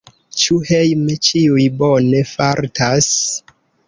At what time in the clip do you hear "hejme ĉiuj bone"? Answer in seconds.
0.69-2.21